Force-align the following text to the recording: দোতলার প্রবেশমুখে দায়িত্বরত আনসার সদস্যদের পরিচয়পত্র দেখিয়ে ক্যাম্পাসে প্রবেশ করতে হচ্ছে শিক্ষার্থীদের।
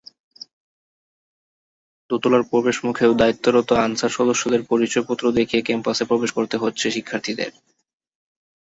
দোতলার 2.09 2.43
প্রবেশমুখে 2.49 3.05
দায়িত্বরত 3.13 3.69
আনসার 3.81 4.11
সদস্যদের 4.11 4.61
পরিচয়পত্র 4.69 5.25
দেখিয়ে 5.37 5.65
ক্যাম্পাসে 5.65 6.03
প্রবেশ 6.05 6.29
করতে 6.37 6.55
হচ্ছে 6.57 6.85
শিক্ষার্থীদের। 6.91 7.51